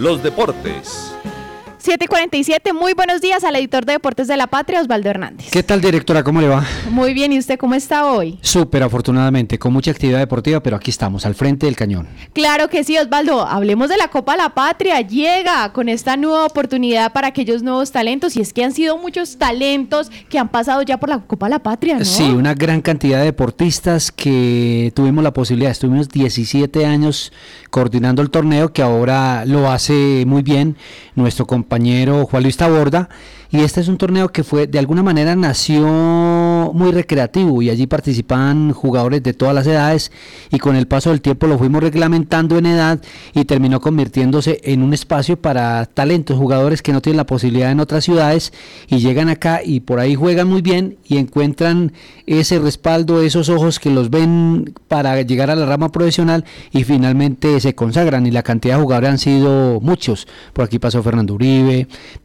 los 0.00 0.22
deportes. 0.22 1.14
747, 1.80 2.74
muy 2.74 2.92
buenos 2.92 3.22
días 3.22 3.42
al 3.42 3.56
editor 3.56 3.86
de 3.86 3.94
Deportes 3.94 4.28
de 4.28 4.36
la 4.36 4.48
Patria, 4.48 4.82
Osvaldo 4.82 5.08
Hernández. 5.08 5.48
¿Qué 5.50 5.62
tal, 5.62 5.80
directora? 5.80 6.22
¿Cómo 6.22 6.42
le 6.42 6.48
va? 6.48 6.62
Muy 6.90 7.14
bien, 7.14 7.32
¿y 7.32 7.38
usted 7.38 7.58
cómo 7.58 7.74
está 7.74 8.04
hoy? 8.04 8.38
Súper 8.42 8.82
afortunadamente, 8.82 9.58
con 9.58 9.72
mucha 9.72 9.90
actividad 9.90 10.18
deportiva, 10.18 10.62
pero 10.62 10.76
aquí 10.76 10.90
estamos, 10.90 11.24
al 11.24 11.34
frente 11.34 11.64
del 11.64 11.76
cañón. 11.76 12.06
Claro 12.34 12.68
que 12.68 12.84
sí, 12.84 12.98
Osvaldo. 12.98 13.46
Hablemos 13.46 13.88
de 13.88 13.96
la 13.96 14.08
Copa 14.08 14.36
La 14.36 14.50
Patria. 14.50 15.00
Llega 15.00 15.72
con 15.72 15.88
esta 15.88 16.18
nueva 16.18 16.44
oportunidad 16.44 17.14
para 17.14 17.28
aquellos 17.28 17.62
nuevos 17.62 17.90
talentos, 17.92 18.36
y 18.36 18.42
es 18.42 18.52
que 18.52 18.62
han 18.62 18.72
sido 18.72 18.98
muchos 18.98 19.38
talentos 19.38 20.10
que 20.28 20.38
han 20.38 20.50
pasado 20.50 20.82
ya 20.82 21.00
por 21.00 21.08
la 21.08 21.20
Copa 21.20 21.48
La 21.48 21.60
Patria, 21.60 21.98
¿no? 21.98 22.04
Sí, 22.04 22.24
una 22.24 22.52
gran 22.52 22.82
cantidad 22.82 23.20
de 23.20 23.24
deportistas 23.24 24.12
que 24.12 24.92
tuvimos 24.94 25.24
la 25.24 25.32
posibilidad, 25.32 25.70
estuvimos 25.72 26.10
17 26.10 26.84
años 26.84 27.32
coordinando 27.70 28.20
el 28.20 28.28
torneo, 28.28 28.70
que 28.70 28.82
ahora 28.82 29.46
lo 29.46 29.70
hace 29.70 30.24
muy 30.26 30.42
bien 30.42 30.76
nuestro 31.14 31.46
compañero 31.46 31.69
Juan 31.70 32.42
Luis 32.42 32.56
Taborda. 32.56 33.08
Y 33.52 33.62
este 33.62 33.80
es 33.80 33.88
un 33.88 33.96
torneo 33.98 34.28
que 34.28 34.44
fue, 34.44 34.68
de 34.68 34.78
alguna 34.78 35.02
manera, 35.02 35.34
nació 35.34 36.70
muy 36.72 36.92
recreativo 36.92 37.60
y 37.62 37.70
allí 37.70 37.88
participaban 37.88 38.72
jugadores 38.72 39.24
de 39.24 39.34
todas 39.34 39.54
las 39.56 39.66
edades 39.66 40.12
y 40.52 40.58
con 40.58 40.76
el 40.76 40.86
paso 40.86 41.10
del 41.10 41.20
tiempo 41.20 41.48
lo 41.48 41.58
fuimos 41.58 41.82
reglamentando 41.82 42.58
en 42.58 42.66
edad 42.66 43.00
y 43.34 43.44
terminó 43.46 43.80
convirtiéndose 43.80 44.60
en 44.62 44.84
un 44.84 44.94
espacio 44.94 45.40
para 45.40 45.86
talentos, 45.86 46.38
jugadores 46.38 46.80
que 46.80 46.92
no 46.92 47.00
tienen 47.00 47.16
la 47.16 47.26
posibilidad 47.26 47.72
en 47.72 47.80
otras 47.80 48.04
ciudades 48.04 48.52
y 48.86 48.98
llegan 48.98 49.28
acá 49.28 49.62
y 49.64 49.80
por 49.80 49.98
ahí 49.98 50.14
juegan 50.14 50.46
muy 50.46 50.62
bien 50.62 50.98
y 51.04 51.16
encuentran 51.18 51.92
ese 52.26 52.60
respaldo, 52.60 53.20
esos 53.20 53.48
ojos 53.48 53.80
que 53.80 53.90
los 53.90 54.10
ven 54.10 54.74
para 54.86 55.20
llegar 55.22 55.50
a 55.50 55.56
la 55.56 55.66
rama 55.66 55.90
profesional 55.90 56.44
y 56.70 56.84
finalmente 56.84 57.58
se 57.58 57.74
consagran 57.74 58.26
y 58.28 58.30
la 58.30 58.44
cantidad 58.44 58.76
de 58.76 58.82
jugadores 58.82 59.10
han 59.10 59.18
sido 59.18 59.80
muchos. 59.80 60.28
Por 60.52 60.64
aquí 60.64 60.78
pasó 60.78 61.02
Fernando 61.02 61.34
Uribe, 61.34 61.59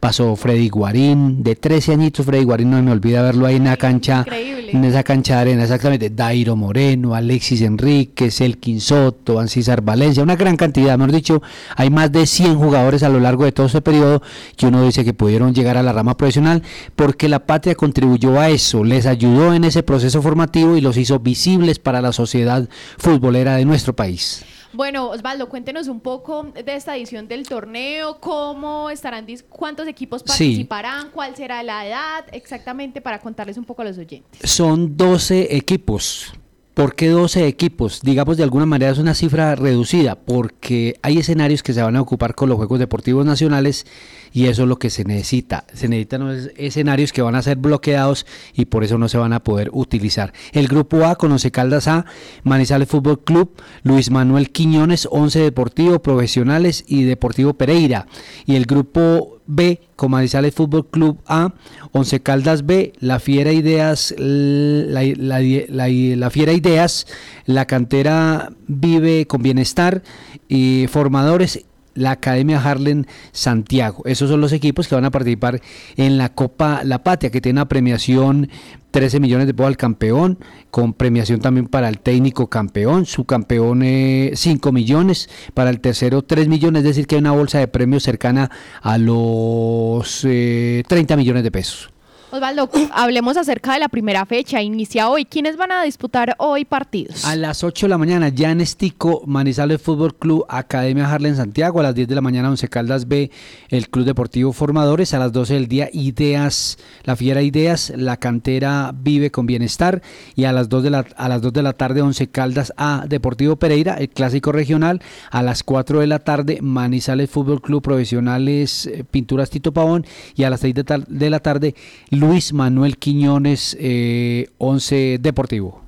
pasó 0.00 0.36
Freddy 0.36 0.68
Guarín, 0.68 1.42
de 1.42 1.56
13 1.56 1.92
añitos, 1.92 2.26
Freddy 2.26 2.44
Guarín, 2.44 2.70
no 2.70 2.82
me 2.82 2.92
olvida 2.92 3.22
verlo 3.22 3.46
ahí 3.46 3.56
en 3.56 3.64
la 3.64 3.76
cancha, 3.76 4.24
en 4.30 4.84
esa 4.84 5.02
cancha 5.02 5.36
de 5.36 5.40
arena, 5.40 5.62
exactamente, 5.62 6.10
Dairo 6.10 6.56
Moreno, 6.56 7.14
Alexis 7.14 7.62
Enríquez, 7.62 8.40
Elkin 8.40 8.80
Soto, 8.80 9.38
Ancísar 9.38 9.82
Valencia, 9.82 10.22
una 10.22 10.36
gran 10.36 10.56
cantidad, 10.56 10.96
mejor 10.98 11.12
dicho, 11.12 11.42
hay 11.76 11.90
más 11.90 12.12
de 12.12 12.26
100 12.26 12.56
jugadores 12.56 13.02
a 13.02 13.08
lo 13.08 13.20
largo 13.20 13.44
de 13.44 13.52
todo 13.52 13.66
ese 13.66 13.80
periodo 13.80 14.22
que 14.56 14.66
uno 14.66 14.84
dice 14.84 15.04
que 15.04 15.14
pudieron 15.14 15.54
llegar 15.54 15.76
a 15.76 15.82
la 15.82 15.92
rama 15.92 16.16
profesional 16.16 16.62
porque 16.94 17.28
la 17.28 17.46
patria 17.46 17.74
contribuyó 17.74 18.38
a 18.38 18.50
eso, 18.50 18.84
les 18.84 19.06
ayudó 19.06 19.54
en 19.54 19.64
ese 19.64 19.82
proceso 19.82 20.22
formativo 20.22 20.76
y 20.76 20.80
los 20.80 20.96
hizo 20.96 21.18
visibles 21.20 21.78
para 21.78 22.00
la 22.00 22.12
sociedad 22.12 22.68
futbolera 22.98 23.56
de 23.56 23.64
nuestro 23.64 23.94
país. 23.94 24.44
Bueno, 24.76 25.08
Osvaldo, 25.08 25.48
cuéntenos 25.48 25.88
un 25.88 26.00
poco 26.00 26.52
de 26.52 26.74
esta 26.74 26.94
edición 26.94 27.28
del 27.28 27.48
torneo, 27.48 28.20
cómo 28.20 28.90
estarán, 28.90 29.26
cuántos 29.48 29.88
equipos 29.88 30.22
participarán, 30.22 31.10
cuál 31.12 31.34
será 31.34 31.62
la 31.62 31.86
edad, 31.86 32.26
exactamente 32.32 33.00
para 33.00 33.18
contarles 33.18 33.56
un 33.56 33.64
poco 33.64 33.80
a 33.80 33.86
los 33.86 33.96
oyentes. 33.96 34.38
Son 34.50 34.94
12 34.94 35.56
equipos. 35.56 36.30
¿Por 36.76 36.94
qué 36.94 37.08
12 37.08 37.46
equipos? 37.46 38.02
Digamos 38.02 38.36
de 38.36 38.42
alguna 38.42 38.66
manera 38.66 38.92
es 38.92 38.98
una 38.98 39.14
cifra 39.14 39.54
reducida 39.54 40.14
porque 40.14 40.96
hay 41.00 41.16
escenarios 41.16 41.62
que 41.62 41.72
se 41.72 41.80
van 41.80 41.96
a 41.96 42.02
ocupar 42.02 42.34
con 42.34 42.50
los 42.50 42.58
Juegos 42.58 42.78
Deportivos 42.78 43.24
Nacionales 43.24 43.86
y 44.30 44.44
eso 44.44 44.64
es 44.64 44.68
lo 44.68 44.78
que 44.78 44.90
se 44.90 45.04
necesita. 45.04 45.64
Se 45.72 45.88
necesitan 45.88 46.50
escenarios 46.58 47.14
que 47.14 47.22
van 47.22 47.34
a 47.34 47.40
ser 47.40 47.56
bloqueados 47.56 48.26
y 48.52 48.66
por 48.66 48.84
eso 48.84 48.98
no 48.98 49.08
se 49.08 49.16
van 49.16 49.32
a 49.32 49.42
poder 49.42 49.70
utilizar. 49.72 50.34
El 50.52 50.68
grupo 50.68 51.06
A 51.06 51.16
conoce 51.16 51.50
Caldas 51.50 51.88
A, 51.88 52.04
Manizales 52.42 52.88
Fútbol 52.88 53.24
Club, 53.24 53.54
Luis 53.82 54.10
Manuel 54.10 54.50
Quiñones, 54.50 55.08
11 55.10 55.38
Deportivo, 55.38 56.02
Profesionales 56.02 56.84
y 56.86 57.04
Deportivo 57.04 57.54
Pereira. 57.54 58.06
Y 58.44 58.54
el 58.56 58.66
grupo 58.66 59.35
B, 59.46 59.80
Manizales 60.10 60.54
Fútbol 60.54 60.86
Club 60.88 61.18
A, 61.26 61.54
Once 61.92 62.20
Caldas 62.20 62.66
B, 62.66 62.92
La 63.00 63.20
Fiera 63.20 63.52
Ideas, 63.52 64.14
la, 64.18 65.02
la, 65.02 66.30
Fiera 66.30 66.52
Ideas, 66.52 67.06
la 67.44 67.66
cantera 67.66 68.52
Vive 68.66 69.26
con 69.26 69.42
Bienestar 69.42 70.02
y 70.48 70.86
Formadores 70.88 71.64
la 71.96 72.12
Academia 72.12 72.62
Harlen 72.62 73.06
Santiago. 73.32 74.02
Esos 74.06 74.30
son 74.30 74.40
los 74.40 74.52
equipos 74.52 74.86
que 74.86 74.94
van 74.94 75.04
a 75.04 75.10
participar 75.10 75.60
en 75.96 76.18
la 76.18 76.28
Copa 76.30 76.82
La 76.84 77.02
Patria, 77.02 77.30
que 77.30 77.40
tiene 77.40 77.58
una 77.58 77.68
premiación 77.68 78.48
13 78.92 79.20
millones 79.20 79.46
de 79.46 79.52
pesos 79.52 79.66
al 79.66 79.76
campeón, 79.76 80.38
con 80.70 80.94
premiación 80.94 81.40
también 81.40 81.66
para 81.66 81.88
el 81.88 81.98
técnico 81.98 82.48
campeón, 82.48 83.04
su 83.04 83.24
campeón 83.24 83.82
5 83.82 84.72
millones, 84.72 85.28
para 85.52 85.70
el 85.70 85.80
tercero 85.80 86.22
3 86.22 86.48
millones, 86.48 86.80
es 86.80 86.88
decir, 86.88 87.06
que 87.06 87.16
hay 87.16 87.20
una 87.20 87.32
bolsa 87.32 87.58
de 87.58 87.68
premios 87.68 88.04
cercana 88.04 88.50
a 88.80 88.96
los 88.98 90.20
30 90.22 90.28
eh, 90.28 91.16
millones 91.16 91.42
de 91.42 91.50
pesos. 91.50 91.95
Osvaldo, 92.28 92.68
hablemos 92.92 93.36
acerca 93.36 93.74
de 93.74 93.78
la 93.78 93.88
primera 93.88 94.26
fecha. 94.26 94.60
Inicia 94.60 95.08
hoy. 95.08 95.24
¿Quiénes 95.26 95.56
van 95.56 95.70
a 95.70 95.84
disputar 95.84 96.34
hoy 96.38 96.64
partidos? 96.64 97.24
A 97.24 97.36
las 97.36 97.62
8 97.62 97.86
de 97.86 97.90
la 97.90 97.98
mañana, 97.98 98.30
ya 98.30 98.50
en 98.50 98.60
Estico, 98.60 99.22
Manizales 99.26 99.80
Fútbol 99.80 100.16
Club, 100.16 100.44
Academia 100.48 101.08
Harlem 101.08 101.36
Santiago. 101.36 101.78
A 101.78 101.84
las 101.84 101.94
10 101.94 102.08
de 102.08 102.14
la 102.16 102.20
mañana, 102.20 102.50
Once 102.50 102.68
Caldas 102.68 103.06
B, 103.06 103.30
el 103.68 103.88
Club 103.90 104.06
Deportivo 104.06 104.52
Formadores. 104.52 105.14
A 105.14 105.20
las 105.20 105.32
12 105.32 105.54
del 105.54 105.68
día, 105.68 105.88
Ideas, 105.92 106.78
la 107.04 107.14
Fiera 107.14 107.42
Ideas, 107.42 107.92
la 107.94 108.16
cantera 108.16 108.92
Vive 108.92 109.30
con 109.30 109.46
Bienestar. 109.46 110.02
Y 110.34 110.44
a 110.44 110.52
las 110.52 110.68
2 110.68 110.82
de 110.82 110.90
la, 110.90 111.06
a 111.16 111.28
las 111.28 111.42
2 111.42 111.52
de 111.52 111.62
la 111.62 111.74
tarde, 111.74 112.02
Once 112.02 112.26
Caldas 112.26 112.72
A, 112.76 113.04
Deportivo 113.08 113.54
Pereira, 113.54 113.94
el 113.94 114.08
Clásico 114.08 114.50
Regional. 114.50 115.00
A 115.30 115.44
las 115.44 115.62
4 115.62 116.00
de 116.00 116.08
la 116.08 116.18
tarde, 116.18 116.58
Manizales 116.60 117.30
Fútbol 117.30 117.62
Club 117.62 117.82
Profesionales, 117.82 118.86
eh, 118.86 119.04
Pinturas 119.08 119.48
Tito 119.48 119.70
Pavón. 119.72 120.04
Y 120.34 120.42
a 120.42 120.50
las 120.50 120.58
6 120.58 120.74
de, 120.74 121.04
de 121.06 121.30
la 121.30 121.38
tarde, 121.38 121.76
Luis 122.18 122.52
Manuel 122.52 122.96
Quiñones, 122.96 123.76
eh, 123.78 124.48
11 124.58 125.18
Deportivo. 125.20 125.85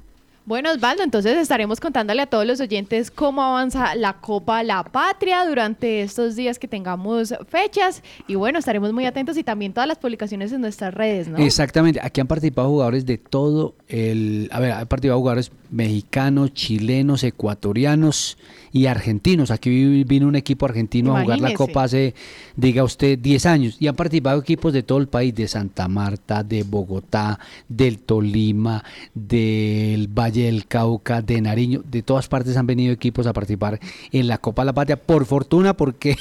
Bueno, 0.49 0.73
Osvaldo, 0.73 1.03
entonces 1.03 1.37
estaremos 1.37 1.79
contándole 1.79 2.23
a 2.23 2.27
todos 2.27 2.47
los 2.47 2.59
oyentes 2.59 3.11
cómo 3.11 3.43
avanza 3.43 3.95
la 3.95 4.15
Copa 4.15 4.63
La 4.63 4.83
Patria 4.83 5.45
durante 5.45 6.01
estos 6.01 6.37
días 6.37 6.59
que 6.59 6.67
tengamos 6.67 7.35
fechas. 7.51 8.03
Y 8.27 8.35
bueno, 8.35 8.59
estaremos 8.59 8.95
muy 8.95 9.05
atentos 9.05 9.37
y 9.37 9.45
también 9.45 9.75
todas 9.75 9.87
las 9.87 9.99
publicaciones 9.99 10.51
en 10.53 10.63
nuestras 10.63 10.95
redes, 10.95 11.29
¿no? 11.29 11.37
Exactamente. 11.37 12.01
Aquí 12.03 12.23
han 12.23 12.27
participado 12.27 12.71
jugadores 12.71 13.05
de 13.05 13.19
todo 13.19 13.75
el. 13.89 14.49
A 14.51 14.59
ver, 14.61 14.73
han 14.73 14.87
participado 14.87 15.21
jugadores 15.21 15.53
mexicanos, 15.71 16.55
chilenos, 16.55 17.25
ecuatorianos 17.25 18.39
y 18.73 18.87
argentinos. 18.87 19.51
Aquí 19.51 20.05
vino 20.05 20.29
un 20.29 20.37
equipo 20.37 20.65
argentino 20.65 21.15
a 21.15 21.23
jugar 21.23 21.41
la 21.41 21.53
Copa 21.53 21.85
hace, 21.85 22.15
diga 22.57 22.85
usted, 22.85 23.19
10 23.19 23.45
años. 23.45 23.77
Y 23.81 23.87
han 23.87 23.97
participado 23.97 24.41
equipos 24.41 24.73
de 24.73 24.83
todo 24.83 24.97
el 24.97 25.09
país, 25.09 25.35
de 25.35 25.47
Santa 25.47 25.89
Marta, 25.89 26.43
de 26.43 26.63
Bogotá, 26.63 27.39
del 27.69 27.99
Tolima, 27.99 28.83
del 29.13 30.09
Valle 30.39 30.47
del 30.47 30.67
Cauca, 30.67 31.23
de 31.23 31.41
Nariño, 31.41 31.83
de 31.85 32.03
todas 32.03 32.29
partes 32.29 32.57
han 32.57 32.67
venido 32.67 32.93
equipos 32.93 33.27
a 33.27 33.33
participar 33.33 33.81
en 34.13 34.29
la 34.29 34.39
Copa 34.39 34.65
la 34.65 34.73
Patria, 34.73 34.97
por 34.97 35.27
fortuna, 35.27 35.77
porque 35.77 36.17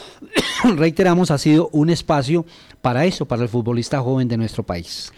reiteramos, 0.76 1.30
ha 1.30 1.38
sido 1.38 1.68
un 1.72 1.90
espacio 1.90 2.46
para 2.80 3.04
eso, 3.04 3.26
para 3.26 3.42
el 3.42 3.48
futbolista 3.48 4.00
joven 4.00 4.28
de 4.28 4.36
nuestro 4.36 4.64
país. 4.64 5.12